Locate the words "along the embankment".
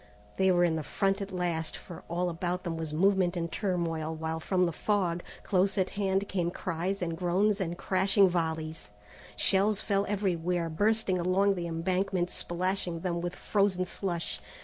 11.19-12.31